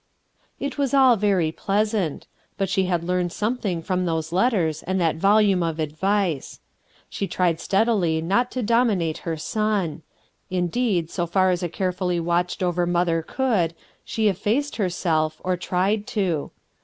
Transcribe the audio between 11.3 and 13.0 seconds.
as a carefully watcbed over